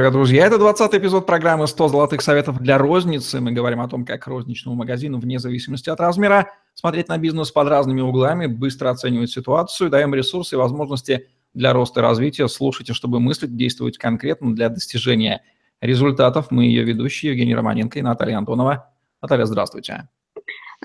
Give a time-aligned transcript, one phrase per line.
[0.00, 0.46] Привет, друзья!
[0.46, 3.38] Это 20 эпизод программы «100 золотых советов для розницы».
[3.38, 7.68] Мы говорим о том, как розничному магазину, вне зависимости от размера, смотреть на бизнес под
[7.68, 12.48] разными углами, быстро оценивать ситуацию, даем ресурсы и возможности для роста и развития.
[12.48, 15.42] Слушайте, чтобы мыслить, действовать конкретно для достижения
[15.82, 16.46] результатов.
[16.48, 18.90] Мы ее ведущие Евгений Романенко и Наталья Антонова.
[19.20, 20.08] Наталья, здравствуйте.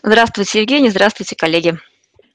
[0.03, 0.89] Здравствуйте, Евгений.
[0.89, 1.79] Здравствуйте, коллеги.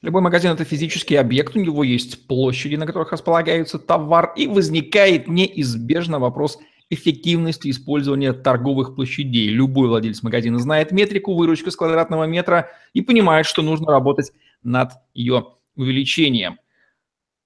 [0.02, 5.28] Любой магазин– это физический объект, у него есть площади, на которых располагается товар, и возникает
[5.28, 6.58] неизбежно вопрос
[6.88, 9.48] эффективности использования торговых площадей.
[9.48, 14.92] Любой владелец магазина знает метрику выручка с квадратного метра и понимает, что нужно работать над
[15.12, 16.58] ее увеличением.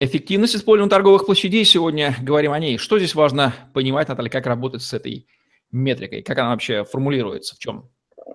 [0.00, 2.78] Эффективность использования торговых площадей, сегодня говорим о ней.
[2.78, 5.26] Что здесь важно понимать, Наталья, как работать с этой
[5.72, 7.90] метрикой, как она вообще формулируется, в чем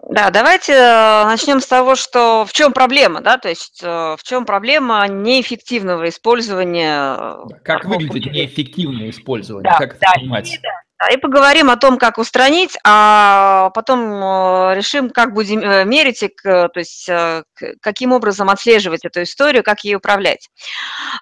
[0.09, 4.19] да, давайте э, начнем с того, что в чем проблема, да, то есть э, в
[4.23, 7.15] чем проблема неэффективного использования.
[7.17, 10.59] Э, как выглядит неэффективное использование, да, как это да, понимать?
[10.61, 10.69] Да,
[11.07, 16.27] и поговорим о том, как устранить, а потом э, решим, как будем э, мерить, и,
[16.27, 17.43] то есть э,
[17.81, 20.49] каким образом отслеживать эту историю, как ей управлять.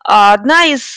[0.04, 0.96] Одна из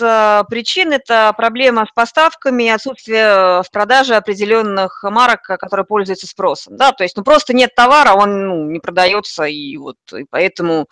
[0.49, 6.77] причин– это проблема с поставками и отсутствие в продаже определенных марок, которые пользуются спросом.
[6.77, 6.93] Да?
[6.93, 10.89] То есть ну, просто нет товара, он ну, не продается, и, вот, и поэтому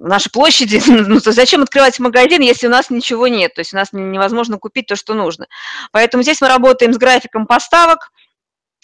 [0.00, 3.76] нашей площади, ну, то зачем открывать магазин, если у нас ничего нет, то есть у
[3.76, 5.46] нас невозможно купить то, что нужно.
[5.92, 8.10] Поэтому здесь мы работаем с графиком поставок,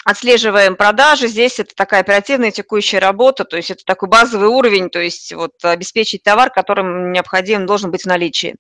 [0.07, 1.27] отслеживаем продажи.
[1.27, 5.53] Здесь это такая оперативная текущая работа, то есть это такой базовый уровень, то есть вот
[5.65, 8.55] обеспечить товар, которым необходим, должен быть в наличии.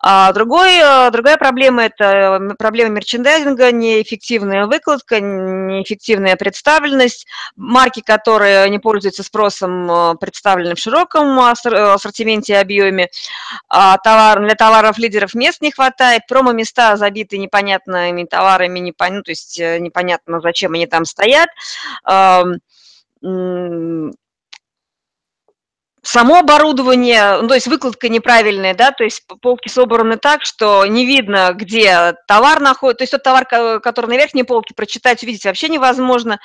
[0.00, 7.28] А другой, э, другая проблема– это проблема мерчендайзинга, неэффективная выкладка, неэффективная представленность.
[7.54, 13.08] Марки, которые не пользуются спросом, э, представлены в широком ассортименте и объеме.
[13.68, 19.14] А товар, для товаров лидеров мест не хватает, промо-места забиты непонятными товарами, непон...
[19.18, 21.50] ну, то есть э, непонятно зачем зачем они там стоят.
[26.08, 31.04] Само оборудование, ну, то есть выкладка неправильная, да, то есть полки собраны так, что не
[31.04, 33.44] видно, где товар находится, то есть тот товар,
[33.80, 36.38] который на верхней полке, прочитать, увидеть вообще невозможно.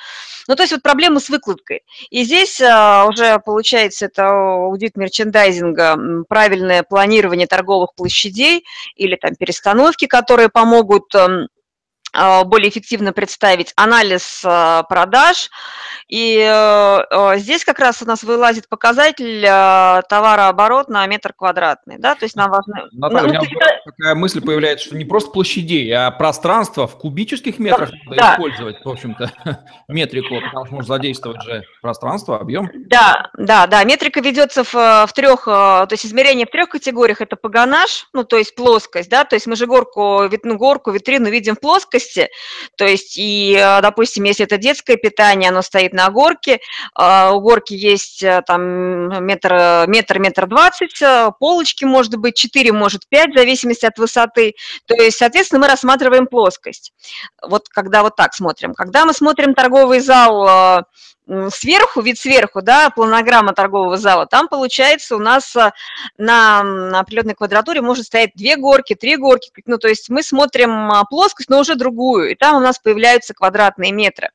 [0.48, 1.82] Ну, то есть вот проблемы с выкладкой.
[2.10, 8.64] И здесь а, уже получается это аудит мерчендайзинга, правильное планирование торговых площадей
[8.96, 11.14] или там перестановки, которые помогут
[12.12, 15.50] более эффективно представить анализ а, продаж.
[16.08, 19.42] И а, здесь как раз у нас вылазит показатель
[20.08, 21.96] товарооборот на метр квадратный.
[21.98, 22.14] Да?
[22.14, 22.88] То есть нам важно...
[22.92, 23.90] Наталья, ну, у меня это...
[23.96, 28.32] такая мысль появляется, что не просто площадей, а пространство в кубических метрах да, надо да.
[28.34, 29.32] использовать, в общем-то,
[29.88, 32.70] метрику, потому что можно задействовать же пространство, объем.
[32.88, 33.82] Да, да, да.
[33.84, 37.20] Метрика ведется в, в трех, то есть измерение в трех категориях.
[37.22, 41.30] Это погонаж, ну, то есть плоскость, да, то есть мы же горку, ну, горку, витрину
[41.30, 42.28] видим в плоскости, плоскости,
[42.76, 46.60] то есть и, э, допустим, если это детское питание, оно стоит на горке,
[46.98, 51.00] э, у горки есть э, там метр, метр, метр двадцать,
[51.38, 54.54] полочки может быть 4, может 5, в зависимости от высоты,
[54.86, 56.92] то есть, соответственно, мы рассматриваем плоскость,
[57.42, 58.74] вот когда вот так смотрим.
[58.74, 60.84] Когда мы смотрим торговый зал
[61.50, 65.72] сверху, вид сверху, да, планограмма торгового зала, там получается у нас э,
[66.18, 70.90] на, на определенной квадратуре может стоять две горки, три горки, ну, то есть мы смотрим
[70.90, 74.30] а, плоскость, но уже другую, и там у нас появляются квадратные метры.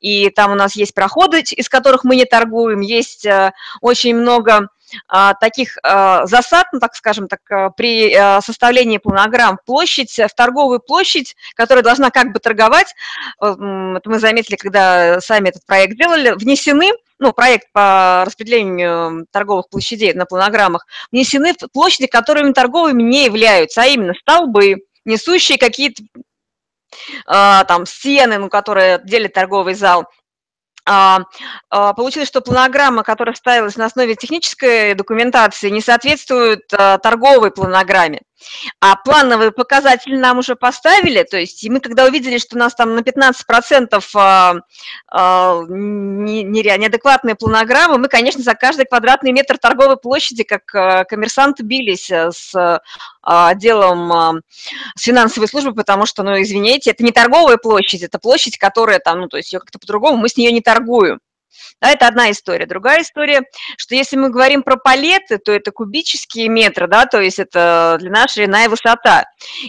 [0.00, 4.68] И там у нас есть проходы, из которых мы не торгуем, есть э, очень много
[5.08, 9.58] а, таких а, засад, ну, так скажем так, а, при составлении планограмм.
[9.64, 12.94] Площадь, в торговую площадь, которая должна как бы торговать,
[13.40, 20.12] это мы заметили, когда сами этот проект делали, внесены ну, проект по распределению торговых площадей
[20.12, 26.02] на планограммах, внесены площади, которыми торговыми не являются, а именно столбы, несущие какие-то
[27.26, 30.06] там стены, ну, которые делят торговый зал,
[30.84, 31.20] а,
[31.70, 38.22] а, получилось, что планограмма, которая ставилась на основе технической документации, не соответствует а, торговой планограмме.
[38.80, 42.94] А плановые показатели нам уже поставили, то есть мы когда увидели, что у нас там
[42.94, 44.54] на 15% а,
[45.10, 52.10] а, неадекватные планограммы, мы, конечно, за каждый квадратный метр торговой площади, как а, коммерсанты, бились
[52.10, 52.80] с
[53.22, 54.42] отделом
[54.96, 59.20] с финансовой службы, потому что, ну, извините, это не торговая площадь, это площадь, которая там,
[59.20, 61.20] ну, то есть ее как-то по-другому, мы с нее не торгуем.
[61.80, 62.66] Да, это одна история.
[62.66, 63.42] Другая история,
[63.76, 68.28] что если мы говорим про палеты, то это кубические метры, да, то есть это длина,
[68.28, 69.24] ширина и высота.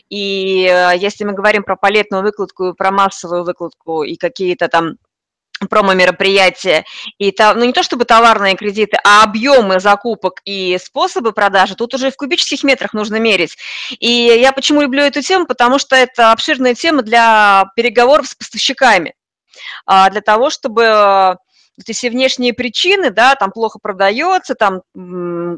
[0.09, 4.97] И э, если мы говорим про палетную выкладку, про массовую выкладку и какие-то там
[5.69, 6.85] промо-мероприятия,
[7.17, 11.93] и там, ну не то чтобы товарные кредиты, а объемы закупок и способы продажи, тут
[11.93, 13.57] уже в кубических метрах нужно мерить.
[13.99, 19.15] И я почему люблю эту тему, потому что это обширная тема для переговоров с поставщиками,
[19.85, 21.37] а, для того, чтобы
[21.77, 24.81] эти внешние причины, да, там плохо продается, там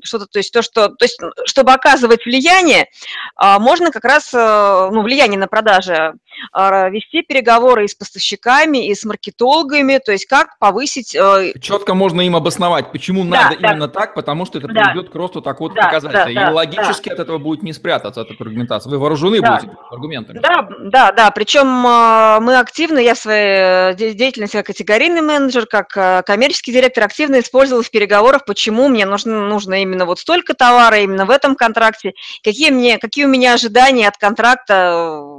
[0.03, 2.87] что-то, то есть то, что, то есть, чтобы оказывать влияние,
[3.35, 6.13] а, можно как раз, э, ну, влияние на продажи,
[6.53, 11.15] вести переговоры и с поставщиками, и с маркетологами, то есть как повысить...
[11.15, 13.71] Э, Четко можно им обосновать, почему да, надо да.
[13.71, 14.85] именно так, потому что это да.
[14.85, 16.33] приведет к росту такого да, показателя.
[16.33, 17.15] Да, и логически да.
[17.15, 18.89] от этого будет не спрятаться, от этой аргументации.
[18.89, 19.55] Вы вооружены да.
[19.55, 20.39] будете аргументами.
[20.39, 21.31] Да, да, да.
[21.31, 27.03] Причем э, мы активно, я в своей деятельности как категорийный менеджер, как Э, коммерческий директор
[27.03, 31.55] активно использовал в переговорах, почему мне нужно, нужно именно вот столько товара, именно в этом
[31.55, 35.34] контракте, какие, мне, какие у меня ожидания от контракта э,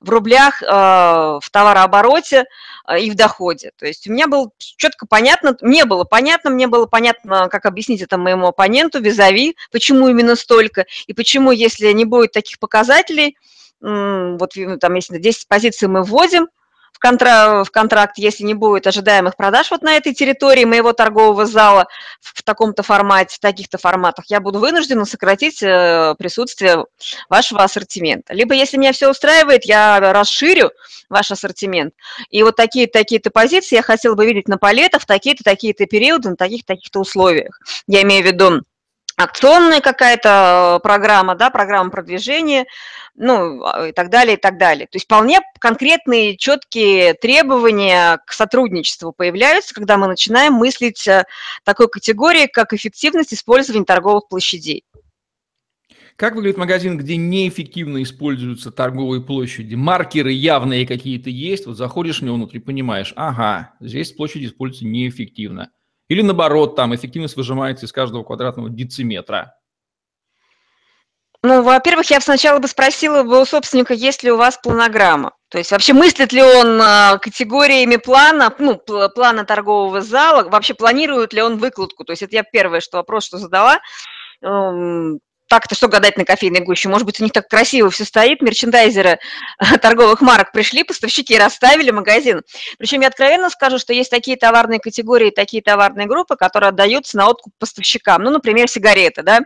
[0.00, 2.44] в рублях, э, в товарообороте
[2.98, 3.72] и в доходе.
[3.76, 8.00] То есть у меня было четко понятно, мне было понятно, мне было понятно, как объяснить
[8.02, 13.36] это моему оппоненту, визави, почему именно столько, и почему, если не будет таких показателей,
[13.80, 16.48] вот там, если 10 позиций мы вводим,
[16.98, 21.46] в, контра в контракт, если не будет ожидаемых продаж вот на этой территории моего торгового
[21.46, 21.86] зала
[22.20, 26.84] в, в таком-то формате, в таких-то форматах, я буду вынуждена сократить э, присутствие
[27.28, 28.34] вашего ассортимента.
[28.34, 30.72] Либо, если меня все устраивает, я расширю
[31.08, 31.94] ваш ассортимент.
[32.30, 36.36] И вот такие-то такие позиции я хотела бы видеть на палетах такие-то такие-то периоды, на
[36.36, 37.60] таких-то таких-то условиях.
[37.86, 38.62] Я имею в виду
[39.18, 42.66] акционная какая-то э, программа, да, программа продвижения,
[43.16, 44.86] ну, а, и так далее, и так далее.
[44.86, 51.24] То есть вполне конкретные, четкие требования к сотрудничеству появляются, когда мы начинаем мыслить э,
[51.64, 54.84] такой категории, как эффективность использования торговых площадей.
[56.14, 59.74] Как выглядит магазин, где неэффективно используются торговые площади?
[59.74, 65.70] Маркеры явные какие-то есть, вот заходишь в него внутри, понимаешь, ага, здесь площадь используется неэффективно.
[66.08, 69.54] Или наоборот, там эффективность выжимается из каждого квадратного дециметра.
[71.42, 75.32] Ну, во-первых, я сначала бы спросила бы у собственника, есть ли у вас планограмма.
[75.50, 78.76] То есть вообще мыслит ли он а, категориями плана, ну,
[79.14, 82.04] плана торгового зала, вообще планирует ли он выкладку.
[82.04, 83.78] То есть это я первое, что вопрос, что задала.
[85.48, 86.88] Так-то что гадать на кофейной гуще?
[86.88, 89.18] Может быть, у них так красиво все стоит, мерчендайзеры
[89.80, 92.42] торговых марок пришли, поставщики расставили магазин.
[92.78, 97.28] Причем я откровенно скажу, что есть такие товарные категории, такие товарные группы, которые отдаются на
[97.28, 98.22] откуп поставщикам.
[98.22, 99.40] Ну, например, сигареты, да.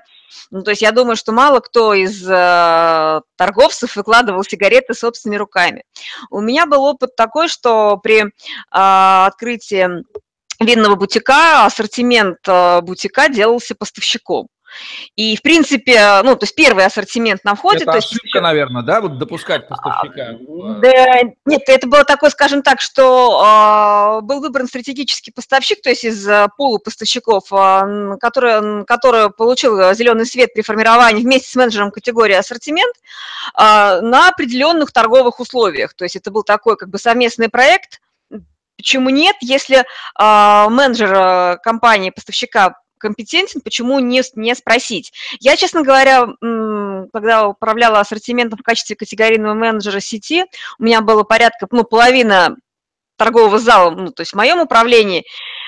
[0.51, 5.85] Ну, то есть я думаю, что мало кто из э, торговцев выкладывал сигареты собственными руками.
[6.31, 8.29] У меня был опыт такой, что при э,
[8.71, 9.89] открытии
[10.61, 14.49] винного бутика ассортимент э, бутика делался поставщиком.
[15.17, 17.85] И, в принципе, ну, то есть первый ассортимент на входе.
[17.85, 18.43] Это то ошибка, есть...
[18.43, 20.37] наверное, да, вот допускать поставщика?
[20.81, 26.05] Да, нет, это было такое, скажем так, что э, был выбран стратегический поставщик, то есть
[26.05, 31.91] из э, пула поставщиков, э, который, который получил зеленый свет при формировании вместе с менеджером
[31.91, 35.95] категории ассортимент э, на определенных торговых условиях.
[35.95, 38.01] То есть это был такой как бы совместный проект,
[38.79, 45.13] Почему нет, если э, менеджер компании, поставщика компетентен, почему не, не спросить?
[45.41, 46.29] Я, честно говоря,
[47.13, 50.45] когда управляла ассортиментом в качестве категорийного менеджера сети,
[50.79, 52.57] у меня было порядка, ну, половина
[53.17, 55.25] торгового зала, ну, то есть в моем управлении,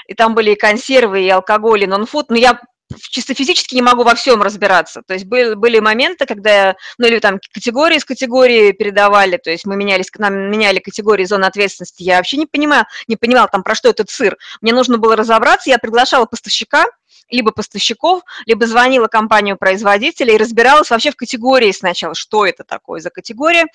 [0.06, 2.60] и там были и консервы, и алкоголь, и нон-фуд, но я
[2.98, 5.02] чисто физически не могу во всем разбираться.
[5.06, 9.66] То есть были, были моменты, когда, ну или там категории с категории передавали, то есть
[9.66, 12.02] мы менялись, нам меняли категории зоны ответственности.
[12.02, 14.36] Я вообще не понимаю, не понимала там, про что этот сыр.
[14.60, 16.86] Мне нужно было разобраться, я приглашала поставщика,
[17.30, 23.10] либо поставщиков, либо звонила компанию-производителя и разбиралась вообще в категории сначала, что это такое за
[23.10, 23.66] категория,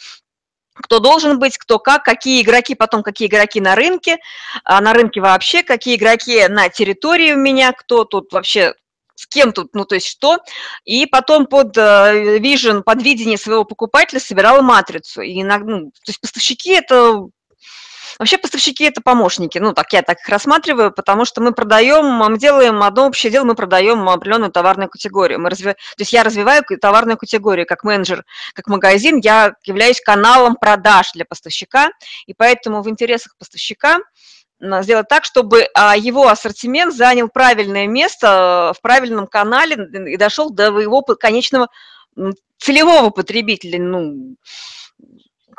[0.74, 4.18] кто должен быть, кто как, какие игроки, потом какие игроки на рынке,
[4.64, 8.74] а на рынке вообще, какие игроки на территории у меня, кто тут вообще
[9.16, 10.38] с кем тут, ну, то есть что,
[10.86, 15.22] и потом под vision, э, под видение своего покупателя собирала матрицу.
[15.22, 17.28] И ну, то есть поставщики– это
[18.20, 22.38] Вообще поставщики– это помощники, ну, так я так их рассматриваю, потому что мы продаем, мы
[22.38, 25.40] делаем одно общее дело, мы продаем определенную товарную категорию.
[25.40, 25.76] Мы развив...
[25.76, 31.24] То есть я развиваю товарную категорию как менеджер, как магазин, я являюсь каналом продаж для
[31.24, 31.92] поставщика,
[32.26, 34.00] и поэтому в интересах поставщика
[34.82, 39.78] сделать так, чтобы а, его ассортимент занял правильное место в правильном канале
[40.12, 41.70] и дошел до его конечного
[42.58, 44.36] целевого потребителя, ну,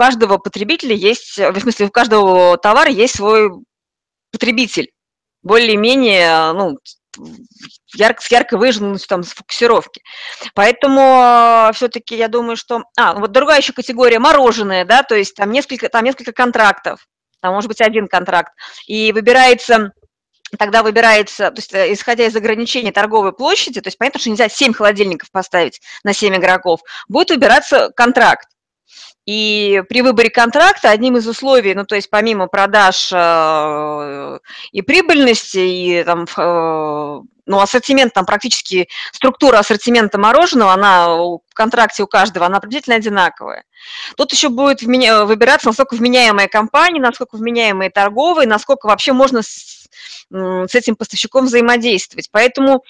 [0.00, 3.50] каждого потребителя есть, в смысле, у каждого товара есть свой
[4.32, 4.92] потребитель,
[5.42, 6.78] более-менее, ну,
[7.94, 10.00] ярко, с ярко выраженностью там сфокусировки.
[10.54, 12.84] Поэтому э, все-таки я думаю, что...
[12.96, 17.06] А, вот другая еще категория мороженое, да, то есть там несколько, там несколько контрактов.
[17.42, 18.54] там может быть один контракт,
[18.86, 19.92] и выбирается
[20.58, 24.48] тогда выбирается, то есть э, исходя из ограничений торговой площади, то есть понятно, что нельзя
[24.48, 28.48] 7 холодильников поставить на 7 игроков, будет выбираться контракт.
[29.30, 34.38] И при выборе контракта одним из условий, ну то есть помимо продаж э,
[34.72, 42.02] и прибыльности, и там, э, ну ассортимент, там практически структура ассортимента мороженого, она в контракте
[42.02, 43.62] у каждого, она приблизительно одинаковая.
[44.16, 49.42] Тут еще будет выбираться, насколько вменяемая компания, насколько вменяемые торговые, насколько вообще можно
[50.30, 52.28] с, этим поставщиком взаимодействовать.
[52.30, 52.84] Поэтому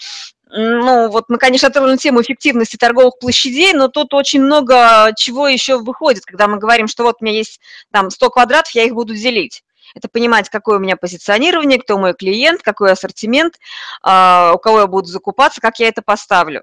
[0.52, 5.78] ну, вот мы, конечно, отронули тему эффективности торговых площадей, но тут очень много чего еще
[5.78, 7.60] выходит, когда мы говорим, что вот у меня есть
[7.92, 9.62] там 100 квадратов, я их буду делить.
[9.94, 13.58] Это понимать, какое у меня позиционирование, кто мой клиент, какой ассортимент,
[14.02, 16.62] а, у кого я буду закупаться, как я это поставлю.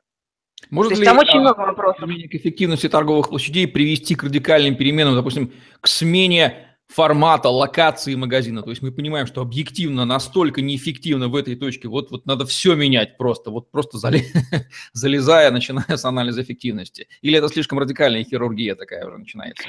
[0.69, 2.03] Может ли там очень а, много вопросов.
[2.03, 8.63] к эффективности торговых площадей привести к радикальным переменам, допустим, к смене формата, локации магазина.
[8.63, 11.87] То есть мы понимаем, что объективно настолько неэффективно в этой точке.
[11.87, 13.97] Вот, вот надо все менять просто, вот просто
[14.93, 17.07] залезая, начиная с анализа эффективности.
[17.21, 19.67] Или это слишком радикальная хирургия такая уже начинается?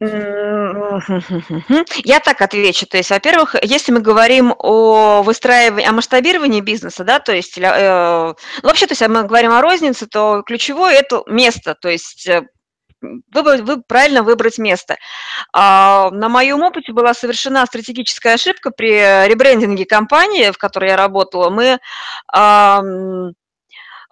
[2.04, 2.86] Я так отвечу.
[2.86, 8.34] То есть, во-первых, если мы говорим о выстраивании, о масштабировании бизнеса, да, то есть, э,
[8.62, 12.28] ну, вообще, то есть, мы говорим о рознице, то ключевое это место, то есть
[13.02, 14.96] э, вы, правильно выбрать место.
[15.52, 21.50] А, на моем опыте была совершена стратегическая ошибка при ребрендинге компании, в которой я работала.
[21.50, 21.78] Мы
[22.32, 22.82] а,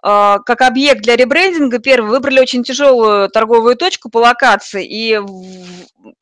[0.03, 5.19] а, как объект для ребрендинга первый выбрали очень тяжелую торговую точку по локации и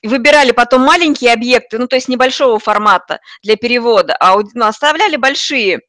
[0.03, 5.79] выбирали потом маленькие объекты, ну то есть небольшого формата для перевода, а ну, оставляли большие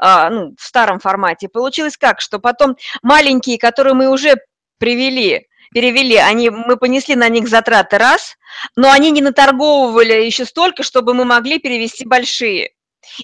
[0.00, 1.48] ну, в старом формате.
[1.48, 4.36] Получилось как, что потом маленькие, которые мы уже
[4.78, 8.36] привели, перевели, они, мы понесли на них затраты раз,
[8.76, 12.72] но они не наторговывали еще столько, чтобы мы могли перевести большие.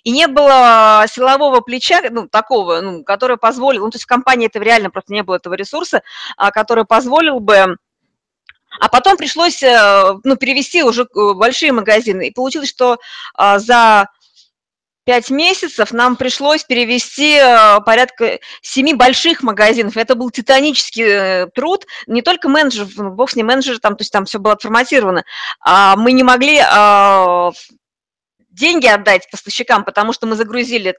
[0.02, 4.46] И не было силового плеча, ну, такого, ну, которое позволило, ну, то есть в компании
[4.46, 6.02] этого реально просто не было этого ресурса,
[6.36, 7.76] а, который позволил бы
[8.80, 12.28] а потом пришлось э, ну, перевести уже э, большие магазины.
[12.28, 12.98] И получилось, что
[13.34, 14.08] а, за
[15.04, 19.96] пять месяцев нам пришлось перевести э, порядка семи больших магазинов.
[19.96, 21.87] Это был титанический э, труд.
[22.06, 25.25] Не только менеджер, ну, бог с ним менеджер, там, то есть там все было отформатировано.
[25.61, 27.52] А мы не могли а,
[28.54, 30.96] деньги отдать поставщикам, потому что мы загрузили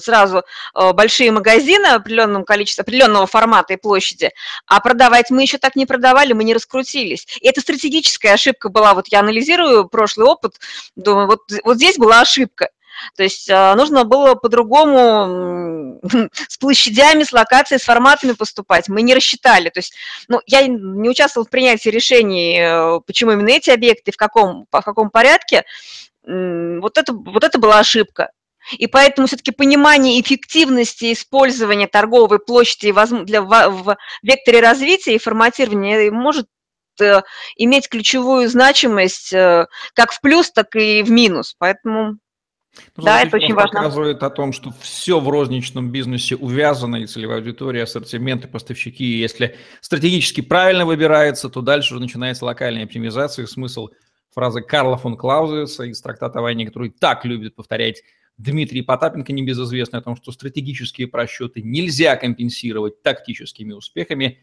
[0.00, 0.42] сразу
[0.74, 4.30] э, большие магазины определенного количества, определенного формата и площади,
[4.66, 7.26] а продавать мы еще так не продавали, мы не раскрутились.
[7.40, 8.94] И это стратегическая ошибка была.
[8.94, 10.54] Вот я анализирую прошлый опыт,
[10.96, 12.70] думаю, вот, вот здесь была ошибка.
[13.16, 16.00] То есть а, нужно было по-другому
[16.48, 18.88] с площадями, с локацией, с форматами поступать.
[18.88, 19.68] Мы не рассчитали.
[19.68, 19.94] То есть
[20.28, 24.82] ну, я не участвовала в принятии решений, э, почему именно эти объекты, в каком, в
[24.82, 25.64] каком порядке.
[26.26, 28.30] Вот это, вот это была ошибка.
[28.72, 36.46] И поэтому все-таки понимание эффективности использования торговой площади для, в векторе развития и форматирования может
[37.00, 37.20] э,
[37.56, 41.54] иметь ключевую значимость э, как в плюс, так и в минус.
[41.58, 42.18] Поэтому
[42.96, 43.80] ну, да, это очень важно.
[43.80, 49.04] показывает о том, что все в розничном бизнесе увязано, и целевая аудитория, ассортименты, поставщики.
[49.04, 53.46] И если стратегически правильно выбирается, то дальше уже начинается локальная оптимизация.
[53.46, 53.88] Смысл
[54.32, 58.02] фразы Карла фон Клаузеса из трактата о войне, который так любит повторять
[58.36, 64.40] Дмитрий Потапенко, небезызвестный о том, что стратегические просчеты нельзя компенсировать тактическими успехами,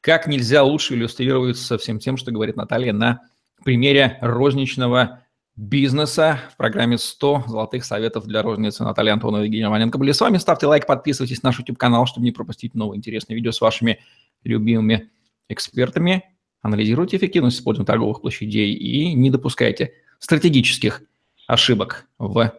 [0.00, 3.20] как нельзя лучше иллюстрироваться всем тем, что говорит Наталья на
[3.64, 5.24] примере розничного
[5.56, 8.84] бизнеса в программе 100 золотых советов для розницы.
[8.84, 10.38] Наталья Антонова и Евгения Романенко были с вами.
[10.38, 14.00] Ставьте лайк, подписывайтесь на наш YouTube-канал, чтобы не пропустить новые интересные видео с вашими
[14.44, 15.10] любимыми
[15.48, 16.24] экспертами.
[16.62, 21.02] Анализируйте эффективность использования торговых площадей и не допускайте стратегических
[21.46, 22.52] ошибок в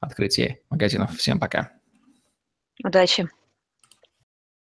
[0.00, 1.16] открытии магазинов.
[1.16, 1.70] Всем пока.
[2.82, 3.28] Удачи.